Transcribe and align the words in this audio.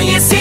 conhecimento. 0.00 0.39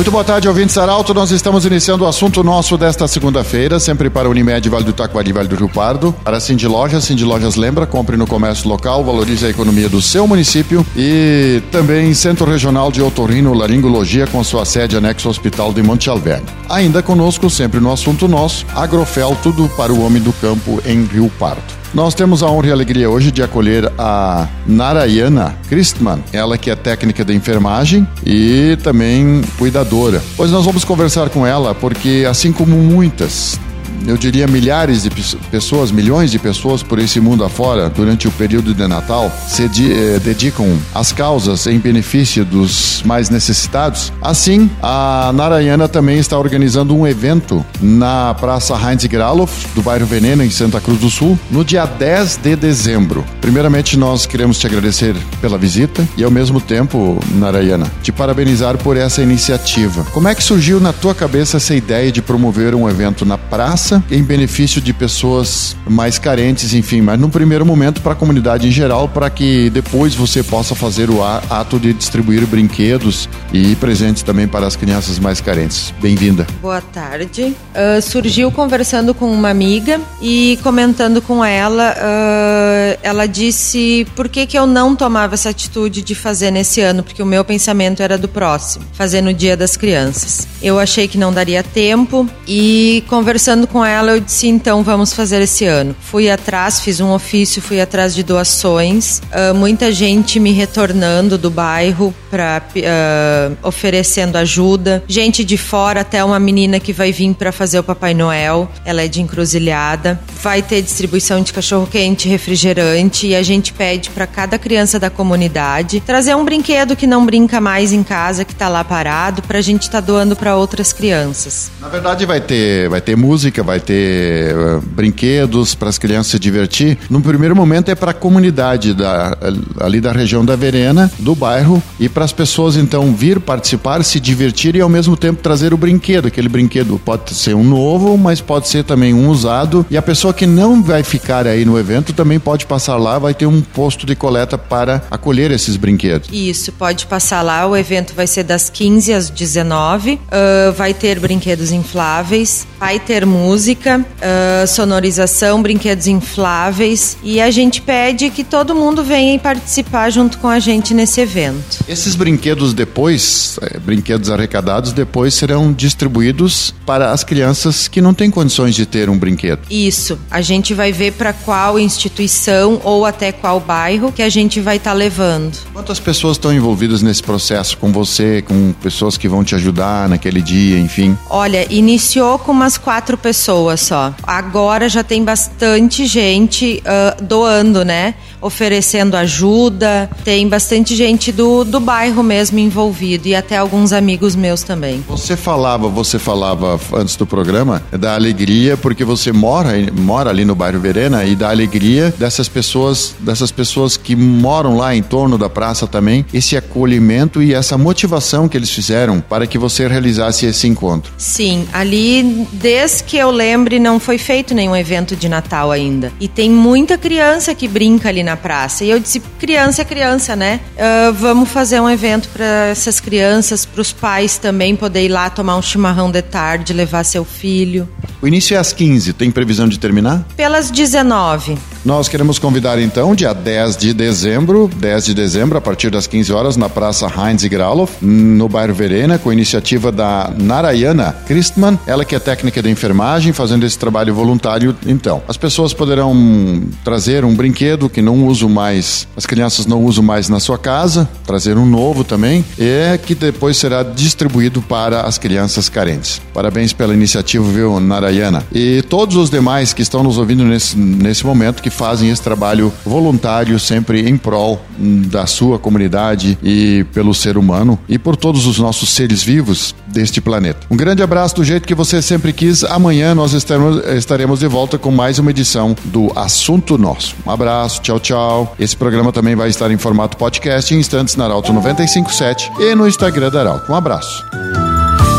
Muito 0.00 0.10
boa 0.10 0.24
tarde, 0.24 0.48
ouvintes 0.48 0.78
Arauto. 0.78 1.12
Nós 1.12 1.30
estamos 1.30 1.66
iniciando 1.66 2.04
o 2.04 2.06
assunto 2.06 2.42
nosso 2.42 2.78
desta 2.78 3.06
segunda-feira, 3.06 3.78
sempre 3.78 4.08
para 4.08 4.30
Unimed, 4.30 4.66
Vale 4.66 4.82
do 4.82 4.94
Taquari, 4.94 5.30
Vale 5.30 5.46
do 5.46 5.54
Rio 5.56 5.68
Pardo. 5.68 6.10
Para 6.24 6.40
Cindy 6.40 6.66
Lojas, 6.66 7.04
Cindy 7.04 7.22
Lojas 7.22 7.54
lembra, 7.54 7.86
compre 7.86 8.16
no 8.16 8.26
comércio 8.26 8.66
local, 8.66 9.04
valorize 9.04 9.44
a 9.44 9.50
economia 9.50 9.90
do 9.90 10.00
seu 10.00 10.26
município 10.26 10.86
e 10.96 11.60
também 11.70 12.14
Centro 12.14 12.50
Regional 12.50 12.90
de 12.90 13.02
Otorrino 13.02 13.52
Laringologia 13.52 14.26
com 14.26 14.42
sua 14.42 14.64
sede 14.64 14.96
anexo 14.96 15.28
ao 15.28 15.32
Hospital 15.32 15.70
de 15.70 15.82
Monte 15.82 16.08
Alverne. 16.08 16.46
Ainda 16.70 17.02
conosco, 17.02 17.50
sempre 17.50 17.78
no 17.78 17.92
assunto 17.92 18.26
nosso, 18.26 18.64
Agrofel, 18.74 19.36
tudo 19.42 19.68
para 19.76 19.92
o 19.92 20.02
homem 20.02 20.22
do 20.22 20.32
campo 20.32 20.80
em 20.86 21.04
Rio 21.04 21.30
Pardo. 21.38 21.79
Nós 21.92 22.14
temos 22.14 22.42
a 22.42 22.46
honra 22.46 22.68
e 22.68 22.70
a 22.70 22.74
alegria 22.74 23.10
hoje 23.10 23.32
de 23.32 23.42
acolher 23.42 23.90
a 23.98 24.46
Narayana 24.64 25.56
Christman, 25.68 26.22
ela 26.32 26.56
que 26.56 26.70
é 26.70 26.76
técnica 26.76 27.24
de 27.24 27.34
enfermagem 27.34 28.06
e 28.24 28.78
também 28.82 29.42
cuidadora. 29.58 30.22
Pois 30.36 30.52
nós 30.52 30.64
vamos 30.64 30.84
conversar 30.84 31.30
com 31.30 31.44
ela 31.44 31.74
porque, 31.74 32.24
assim 32.28 32.52
como 32.52 32.76
muitas 32.76 33.58
eu 34.06 34.16
diria 34.16 34.46
milhares 34.46 35.02
de 35.02 35.10
pessoas, 35.50 35.90
milhões 35.90 36.30
de 36.30 36.38
pessoas 36.38 36.82
por 36.82 36.98
esse 36.98 37.20
mundo 37.20 37.44
afora, 37.44 37.88
durante 37.88 38.28
o 38.28 38.30
período 38.30 38.74
de 38.74 38.86
Natal, 38.86 39.32
se 39.48 39.64
eh, 39.64 40.18
dedicam 40.22 40.78
às 40.94 41.12
causas 41.12 41.66
em 41.66 41.78
benefício 41.78 42.44
dos 42.44 43.02
mais 43.04 43.30
necessitados. 43.30 44.12
Assim, 44.20 44.70
a 44.82 45.32
Narayana 45.34 45.88
também 45.88 46.18
está 46.18 46.38
organizando 46.38 46.96
um 46.96 47.06
evento 47.06 47.64
na 47.80 48.34
Praça 48.34 48.74
Heinz 48.74 49.04
Graloff, 49.06 49.66
do 49.74 49.82
bairro 49.82 50.06
Veneno, 50.06 50.44
em 50.44 50.50
Santa 50.50 50.80
Cruz 50.80 50.98
do 50.98 51.10
Sul, 51.10 51.38
no 51.50 51.64
dia 51.64 51.86
10 51.86 52.36
de 52.36 52.56
dezembro. 52.56 53.24
Primeiramente, 53.40 53.96
nós 53.96 54.26
queremos 54.26 54.58
te 54.58 54.66
agradecer 54.66 55.14
pela 55.40 55.58
visita 55.58 56.06
e, 56.16 56.24
ao 56.24 56.30
mesmo 56.30 56.60
tempo, 56.60 57.18
Narayana, 57.34 57.86
te 58.02 58.12
parabenizar 58.12 58.76
por 58.78 58.96
essa 58.96 59.22
iniciativa. 59.22 60.04
Como 60.12 60.28
é 60.28 60.34
que 60.34 60.42
surgiu 60.42 60.80
na 60.80 60.92
tua 60.92 61.14
cabeça 61.14 61.56
essa 61.56 61.74
ideia 61.74 62.12
de 62.12 62.20
promover 62.20 62.74
um 62.74 62.88
evento 62.88 63.24
na 63.24 63.38
praça? 63.38 63.89
Em 64.10 64.22
benefício 64.22 64.80
de 64.80 64.92
pessoas 64.92 65.76
mais 65.88 66.18
carentes, 66.18 66.74
enfim, 66.74 67.00
mas 67.00 67.18
num 67.18 67.30
primeiro 67.30 67.64
momento 67.64 68.00
para 68.00 68.12
a 68.12 68.16
comunidade 68.16 68.68
em 68.68 68.70
geral, 68.70 69.08
para 69.08 69.30
que 69.30 69.70
depois 69.70 70.14
você 70.14 70.42
possa 70.42 70.74
fazer 70.74 71.10
o 71.10 71.22
ato 71.22 71.78
de 71.78 71.92
distribuir 71.92 72.46
brinquedos 72.46 73.28
e 73.52 73.74
presentes 73.76 74.22
também 74.22 74.46
para 74.46 74.66
as 74.66 74.76
crianças 74.76 75.18
mais 75.18 75.40
carentes. 75.40 75.92
Bem-vinda. 76.00 76.46
Boa 76.60 76.80
tarde. 76.80 77.54
Uh, 77.74 78.02
surgiu 78.02 78.50
conversando 78.50 79.14
com 79.14 79.30
uma 79.30 79.50
amiga 79.50 80.00
e 80.20 80.58
comentando 80.62 81.22
com 81.22 81.44
ela, 81.44 81.94
uh, 81.96 82.98
ela 83.02 83.26
disse 83.26 84.06
por 84.14 84.28
que, 84.28 84.46
que 84.46 84.58
eu 84.58 84.66
não 84.66 84.94
tomava 84.94 85.34
essa 85.34 85.50
atitude 85.50 86.02
de 86.02 86.14
fazer 86.14 86.50
nesse 86.50 86.80
ano, 86.80 87.02
porque 87.02 87.22
o 87.22 87.26
meu 87.26 87.44
pensamento 87.44 88.02
era 88.02 88.18
do 88.18 88.28
próximo, 88.28 88.84
fazer 88.92 89.20
no 89.20 89.32
Dia 89.32 89.56
das 89.56 89.76
Crianças. 89.76 90.46
Eu 90.62 90.78
achei 90.78 91.08
que 91.08 91.16
não 91.16 91.32
daria 91.32 91.62
tempo 91.62 92.28
e 92.46 93.02
conversando 93.08 93.66
com 93.66 93.79
ela, 93.84 94.12
eu 94.12 94.20
disse: 94.20 94.46
então 94.46 94.82
vamos 94.82 95.12
fazer 95.12 95.42
esse 95.42 95.64
ano. 95.64 95.94
Fui 96.00 96.30
atrás, 96.30 96.80
fiz 96.80 97.00
um 97.00 97.12
ofício, 97.12 97.60
fui 97.60 97.80
atrás 97.80 98.14
de 98.14 98.22
doações. 98.22 99.20
Uh, 99.32 99.54
muita 99.54 99.92
gente 99.92 100.38
me 100.38 100.52
retornando 100.52 101.36
do 101.36 101.50
bairro 101.50 102.14
para 102.30 102.62
uh, 102.62 102.80
ah, 102.86 103.50
oferecendo 103.62 104.36
ajuda. 104.36 105.02
Gente 105.08 105.44
de 105.44 105.56
fora, 105.56 106.00
até 106.00 106.24
uma 106.24 106.38
menina 106.38 106.78
que 106.78 106.92
vai 106.92 107.12
vir 107.12 107.34
para 107.34 107.52
fazer 107.52 107.78
o 107.78 107.82
Papai 107.82 108.14
Noel. 108.14 108.70
Ela 108.84 109.02
é 109.02 109.08
de 109.08 109.20
encruzilhada. 109.20 110.20
Vai 110.42 110.62
ter 110.62 110.82
distribuição 110.82 111.42
de 111.42 111.52
cachorro 111.52 111.86
quente, 111.86 112.28
refrigerante 112.28 113.28
e 113.28 113.34
a 113.34 113.42
gente 113.42 113.72
pede 113.72 114.10
para 114.10 114.26
cada 114.26 114.58
criança 114.58 114.98
da 114.98 115.10
comunidade 115.10 116.00
trazer 116.00 116.34
um 116.34 116.44
brinquedo 116.44 116.96
que 116.96 117.06
não 117.06 117.24
brinca 117.24 117.60
mais 117.60 117.92
em 117.92 118.02
casa, 118.02 118.44
que 118.44 118.52
está 118.52 118.68
lá 118.68 118.82
parado, 118.82 119.42
para 119.42 119.58
a 119.58 119.62
gente 119.62 119.82
estar 119.82 120.00
tá 120.00 120.06
doando 120.06 120.34
para 120.34 120.56
outras 120.56 120.92
crianças. 120.92 121.70
Na 121.80 121.88
verdade, 121.88 122.24
vai 122.26 122.40
ter, 122.40 122.88
vai 122.88 123.00
ter 123.00 123.16
música 123.16 123.62
vai 123.62 123.80
ter 123.80 124.54
uh, 124.56 124.80
brinquedos 124.80 125.74
para 125.74 125.88
as 125.88 125.98
crianças 125.98 126.32
se 126.32 126.38
divertir. 126.38 126.98
No 127.08 127.20
primeiro 127.20 127.54
momento 127.54 127.90
é 127.90 127.94
para 127.94 128.12
a 128.12 128.14
comunidade 128.14 128.94
da, 128.94 129.36
ali 129.80 130.00
da 130.00 130.12
região 130.12 130.44
da 130.44 130.56
Verena, 130.56 131.10
do 131.18 131.34
bairro, 131.34 131.82
e 131.98 132.08
para 132.08 132.24
as 132.24 132.32
pessoas 132.32 132.76
então 132.76 133.12
vir 133.14 133.40
participar, 133.40 134.02
se 134.04 134.20
divertir 134.20 134.76
e 134.76 134.80
ao 134.80 134.88
mesmo 134.88 135.16
tempo 135.16 135.42
trazer 135.42 135.74
o 135.74 135.76
brinquedo. 135.76 136.28
Aquele 136.28 136.48
brinquedo 136.48 137.00
pode 137.04 137.34
ser 137.34 137.54
um 137.54 137.64
novo, 137.64 138.16
mas 138.16 138.40
pode 138.40 138.68
ser 138.68 138.84
também 138.84 139.12
um 139.12 139.28
usado. 139.28 139.84
E 139.90 139.96
a 139.96 140.02
pessoa 140.02 140.29
que 140.32 140.46
não 140.46 140.82
vai 140.82 141.02
ficar 141.02 141.46
aí 141.46 141.64
no 141.64 141.78
evento 141.78 142.12
também 142.12 142.38
pode 142.38 142.66
passar 142.66 142.96
lá, 142.96 143.18
vai 143.18 143.34
ter 143.34 143.46
um 143.46 143.60
posto 143.60 144.06
de 144.06 144.14
coleta 144.14 144.56
para 144.56 145.02
acolher 145.10 145.50
esses 145.50 145.76
brinquedos. 145.76 146.28
Isso, 146.32 146.72
pode 146.72 147.06
passar 147.06 147.42
lá. 147.42 147.66
O 147.66 147.76
evento 147.76 148.14
vai 148.14 148.26
ser 148.26 148.44
das 148.44 148.68
15 148.68 149.12
às 149.12 149.30
19. 149.30 150.14
Uh, 150.14 150.72
vai 150.72 150.94
ter 150.94 151.18
brinquedos 151.18 151.72
infláveis, 151.72 152.66
vai 152.78 152.98
ter 152.98 153.26
música 153.26 153.50
música, 153.50 153.98
uh, 153.98 154.66
sonorização, 154.66 155.60
brinquedos 155.60 156.06
infláveis 156.06 157.16
e 157.22 157.40
a 157.40 157.50
gente 157.50 157.82
pede 157.82 158.30
que 158.30 158.44
todo 158.44 158.74
mundo 158.74 159.02
venha 159.02 159.38
participar 159.38 160.10
junto 160.10 160.38
com 160.38 160.48
a 160.48 160.60
gente 160.60 160.94
nesse 160.94 161.20
evento. 161.20 161.84
Esses 161.88 162.14
brinquedos 162.14 162.72
depois, 162.72 163.58
é, 163.62 163.78
brinquedos 163.78 164.30
arrecadados, 164.30 164.92
depois 164.92 165.34
serão 165.34 165.72
distribuídos 165.72 166.74
para 166.86 167.10
as 167.10 167.24
crianças 167.24 167.88
que 167.88 168.00
não 168.00 168.14
têm 168.14 168.30
condições 168.30 168.74
de 168.74 168.86
ter 168.86 169.08
um 169.08 169.18
brinquedo. 169.18 169.60
Isso, 169.70 170.18
a 170.30 170.40
gente 170.40 170.74
vai 170.74 170.92
ver 170.92 171.12
para 171.12 171.32
qual 171.32 171.78
instituição 171.78 172.80
ou 172.84 173.04
até 173.06 173.32
qual 173.32 173.60
bairro 173.60 174.12
que 174.12 174.22
a 174.22 174.28
gente 174.28 174.60
vai 174.60 174.76
estar 174.76 174.90
tá 174.90 174.96
levando. 174.96 175.56
Quantas 175.72 176.00
pessoas 176.00 176.36
estão 176.36 176.52
envolvidas 176.52 177.02
nesse 177.02 177.22
processo 177.22 177.76
com 177.78 177.92
você, 177.92 178.42
com 178.42 178.72
pessoas 178.82 179.16
que 179.16 179.28
vão 179.28 179.44
te 179.44 179.54
ajudar 179.54 180.08
naquele 180.08 180.40
dia, 180.40 180.78
enfim? 180.78 181.16
Olha, 181.28 181.66
iniciou 181.72 182.38
com 182.38 182.52
umas 182.52 182.78
quatro 182.78 183.16
pessoas 183.16 183.80
só. 183.80 184.14
Agora 184.22 184.88
já 184.88 185.02
tem 185.02 185.24
bastante 185.24 186.06
gente 186.06 186.82
uh, 186.84 187.22
doando, 187.24 187.84
né? 187.84 188.14
Oferecendo 188.40 189.16
ajuda. 189.16 190.10
Tem 190.24 190.48
bastante 190.48 190.96
gente 190.96 191.32
do, 191.32 191.64
do 191.64 191.80
bairro 191.80 192.22
mesmo 192.22 192.58
envolvido 192.58 193.28
e 193.28 193.34
até 193.34 193.56
alguns 193.56 193.92
amigos 193.92 194.34
meus 194.34 194.62
também. 194.62 195.04
Você 195.08 195.36
falava, 195.36 195.88
você 195.88 196.18
falava 196.18 196.80
antes 196.94 197.16
do 197.16 197.26
programa 197.26 197.82
da 197.90 198.14
alegria 198.14 198.76
porque 198.76 199.04
você 199.04 199.32
mora, 199.32 199.70
mora 199.92 200.30
ali 200.30 200.44
no 200.44 200.54
bairro 200.54 200.80
Verena 200.80 201.24
e 201.24 201.36
da 201.36 201.50
alegria 201.50 202.12
dessas 202.18 202.48
pessoas, 202.48 203.14
dessas 203.20 203.50
pessoas 203.50 203.96
que 203.96 204.16
moram 204.16 204.76
lá 204.76 204.94
em 204.94 205.02
torno 205.02 205.36
da 205.36 205.48
praça 205.48 205.86
também, 205.86 206.24
esse 206.32 206.56
acolhimento 206.56 207.42
e 207.42 207.54
essa 207.54 207.76
motivação 207.76 208.48
que 208.48 208.56
eles 208.56 208.70
fizeram 208.70 209.20
para 209.20 209.46
que 209.46 209.58
você 209.58 209.86
realizasse 209.86 210.46
esse 210.46 210.66
encontro. 210.66 211.12
Sim, 211.16 211.66
ali 211.72 212.46
desde 212.52 213.04
que 213.04 213.16
eu 213.16 213.30
lembre, 213.30 213.78
não 213.78 213.98
foi 214.00 214.18
feito 214.18 214.54
nenhum 214.54 214.74
evento 214.74 215.16
de 215.16 215.28
Natal 215.28 215.70
ainda. 215.70 216.12
E 216.20 216.28
tem 216.28 216.50
muita 216.50 216.96
criança 216.96 217.54
que 217.54 217.68
brinca 217.68 218.08
ali 218.08 218.22
na 218.22 218.29
praça. 218.36 218.84
E 218.84 218.90
eu 218.90 218.98
disse: 218.98 219.20
criança 219.38 219.82
é 219.82 219.84
criança, 219.84 220.36
né? 220.36 220.60
Uh, 220.76 221.12
vamos 221.12 221.48
fazer 221.48 221.80
um 221.80 221.88
evento 221.88 222.28
para 222.28 222.68
essas 222.68 223.00
crianças, 223.00 223.64
para 223.64 223.80
os 223.80 223.92
pais 223.92 224.38
também 224.38 224.76
poder 224.76 225.04
ir 225.04 225.08
lá 225.08 225.30
tomar 225.30 225.56
um 225.56 225.62
chimarrão 225.62 226.10
de 226.10 226.22
tarde, 226.22 226.72
levar 226.72 227.04
seu 227.04 227.24
filho. 227.24 227.88
O 228.20 228.28
início 228.28 228.54
é 228.54 228.58
às 228.58 228.72
15, 228.72 229.12
tem 229.12 229.30
previsão 229.30 229.68
de 229.68 229.78
terminar? 229.78 230.24
Pelas 230.36 230.70
19. 230.70 231.58
Nós 231.82 232.08
queremos 232.08 232.38
convidar 232.38 232.78
então, 232.78 233.14
dia 233.14 233.32
10 233.32 233.76
de 233.78 233.94
dezembro, 233.94 234.70
10 234.76 235.06
de 235.06 235.14
dezembro, 235.14 235.56
a 235.56 235.62
partir 235.62 235.88
das 235.90 236.06
15 236.06 236.30
horas, 236.30 236.56
na 236.56 236.68
Praça 236.68 237.06
Heinz 237.06 237.42
Graloff, 237.44 238.04
no 238.04 238.50
bairro 238.50 238.74
Verena, 238.74 239.18
com 239.18 239.32
iniciativa 239.32 239.90
da 239.90 240.30
Narayana 240.36 241.16
Christman, 241.26 241.78
ela 241.86 242.04
que 242.04 242.14
é 242.14 242.18
técnica 242.18 242.62
de 242.62 242.68
enfermagem, 242.68 243.32
fazendo 243.32 243.64
esse 243.64 243.78
trabalho 243.78 244.14
voluntário. 244.14 244.76
Então, 244.86 245.22
as 245.26 245.38
pessoas 245.38 245.72
poderão 245.72 246.62
trazer 246.84 247.24
um 247.24 247.34
brinquedo 247.34 247.88
que 247.88 248.02
não 248.02 248.26
uso 248.26 248.46
mais, 248.46 249.08
as 249.16 249.24
crianças 249.24 249.64
não 249.64 249.82
usam 249.82 250.04
mais 250.04 250.28
na 250.28 250.38
sua 250.38 250.58
casa, 250.58 251.08
trazer 251.24 251.56
um 251.56 251.64
novo 251.64 252.04
também, 252.04 252.44
e 252.58 252.98
que 252.98 253.14
depois 253.14 253.56
será 253.56 253.82
distribuído 253.82 254.60
para 254.60 255.00
as 255.00 255.16
crianças 255.16 255.70
carentes. 255.70 256.20
Parabéns 256.34 256.74
pela 256.74 256.92
iniciativa, 256.92 257.44
viu, 257.50 257.80
Narayana? 257.80 258.44
E 258.52 258.82
todos 258.82 259.16
os 259.16 259.30
demais 259.30 259.72
que 259.72 259.80
estão 259.80 260.02
nos 260.02 260.18
ouvindo 260.18 260.44
nesse, 260.44 260.76
nesse 260.76 261.24
momento, 261.24 261.62
que 261.62 261.69
que 261.70 261.76
fazem 261.76 262.10
esse 262.10 262.20
trabalho 262.20 262.72
voluntário 262.84 263.58
sempre 263.58 264.08
em 264.08 264.16
prol 264.16 264.60
da 264.76 265.26
sua 265.26 265.58
comunidade 265.58 266.36
e 266.42 266.84
pelo 266.92 267.14
ser 267.14 267.38
humano 267.38 267.78
e 267.88 267.98
por 267.98 268.16
todos 268.16 268.46
os 268.46 268.58
nossos 268.58 268.90
seres 268.90 269.22
vivos 269.22 269.74
deste 269.86 270.20
planeta. 270.20 270.66
Um 270.70 270.76
grande 270.76 271.02
abraço 271.02 271.36
do 271.36 271.44
jeito 271.44 271.66
que 271.66 271.74
você 271.74 272.02
sempre 272.02 272.32
quis. 272.32 272.64
Amanhã 272.64 273.14
nós 273.14 273.32
estaremos, 273.32 274.40
de 274.40 274.46
volta 274.46 274.78
com 274.78 274.90
mais 274.90 275.18
uma 275.18 275.30
edição 275.30 275.76
do 275.84 276.12
Assunto 276.16 276.76
Nosso. 276.76 277.14
Um 277.26 277.30
abraço, 277.30 277.80
tchau, 277.80 278.00
tchau. 278.00 278.54
Esse 278.58 278.76
programa 278.76 279.12
também 279.12 279.36
vai 279.36 279.48
estar 279.48 279.70
em 279.70 279.78
formato 279.78 280.16
podcast 280.16 280.74
em 280.74 280.78
instantes 280.78 281.16
na 281.16 281.24
Arauto 281.24 281.52
957 281.52 282.50
e 282.58 282.74
no 282.74 282.88
Instagram 282.88 283.30
da 283.30 283.40
Arauto. 283.40 283.70
Um 283.70 283.74
abraço. 283.74 284.24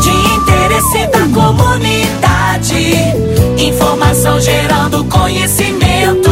De 0.02 0.10
interesse 0.10 1.06
da 1.10 1.20
comunidade. 1.28 2.12
Informação 3.58 4.40
gerando 4.40 5.04
conhecimento. 5.04 6.31